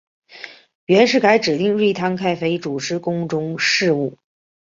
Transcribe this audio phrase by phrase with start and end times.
[0.87, 4.17] 袁世凯指定端康太妃主持宫中事务。